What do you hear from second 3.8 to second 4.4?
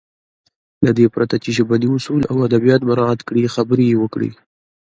يې وکړې.